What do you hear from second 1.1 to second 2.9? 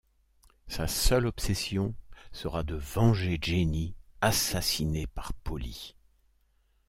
obsession sera de